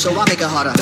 so 0.00 0.18
I 0.18 0.24
make 0.30 0.40
it 0.40 0.48
harder. 0.48 0.79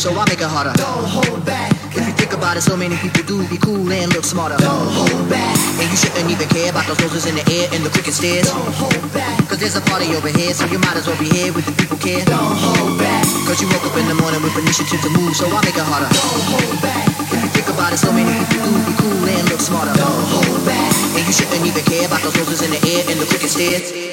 So 0.00 0.16
I 0.16 0.24
make 0.32 0.40
it 0.40 0.48
harder. 0.48 0.72
Don't 0.80 1.04
hold 1.04 1.44
back. 1.44 1.76
If 1.92 2.00
you 2.00 2.14
think 2.16 2.32
about 2.32 2.56
it, 2.56 2.64
so 2.64 2.72
many 2.72 2.96
people 3.04 3.20
do 3.28 3.44
be 3.52 3.60
cool 3.60 3.84
and 3.84 4.08
look 4.16 4.24
smarter. 4.24 4.56
Don't 4.56 4.88
hold 4.88 5.28
back. 5.28 5.52
And 5.76 5.84
you 5.92 5.98
shouldn't 6.00 6.24
even 6.32 6.48
care 6.48 6.72
about 6.72 6.88
those 6.88 6.96
roses 7.04 7.28
in 7.28 7.36
the 7.36 7.44
air 7.52 7.68
and 7.76 7.84
the 7.84 7.92
crooked 7.92 8.16
stairs. 8.16 8.48
Don't 8.48 8.72
hold 8.80 9.04
back. 9.12 9.36
Cause 9.44 9.60
there's 9.60 9.76
a 9.76 9.84
party 9.92 10.08
over 10.16 10.32
here, 10.32 10.56
so 10.56 10.64
you 10.72 10.80
might 10.80 10.96
as 10.96 11.04
well 11.04 11.20
be 11.20 11.28
here 11.28 11.52
with 11.52 11.68
the 11.68 11.76
people 11.76 12.00
care. 12.00 12.24
Don't 12.24 12.56
hold 12.64 12.96
back. 12.96 13.28
Cause 13.44 13.60
you 13.60 13.68
woke 13.68 13.84
up 13.84 13.96
in 14.00 14.08
the 14.08 14.16
morning 14.16 14.40
with 14.40 14.56
initiative 14.56 15.04
to 15.04 15.10
move, 15.12 15.36
so 15.36 15.44
I 15.52 15.60
make 15.68 15.76
it 15.76 15.84
harder. 15.84 16.08
Don't 16.08 16.44
hold 16.48 16.76
back. 16.80 17.04
If 17.28 17.40
you 17.44 17.50
think 17.52 17.68
about 17.68 17.92
it, 17.92 18.00
so 18.00 18.08
many 18.16 18.32
people 18.48 18.72
do 18.72 18.80
be 18.88 18.94
cool 19.04 19.20
and 19.20 19.44
look 19.52 19.60
smarter. 19.60 19.92
Don't 20.00 20.24
hold 20.32 20.64
back. 20.64 20.92
And 21.12 21.24
you 21.28 21.34
shouldn't 21.36 21.60
even 21.60 21.84
care 21.84 22.08
about 22.08 22.24
those 22.24 22.36
roses 22.40 22.64
in 22.64 22.72
the 22.72 22.80
air 22.88 23.04
and 23.04 23.20
the 23.20 23.28
crooked 23.28 23.52
stairs. 23.52 24.09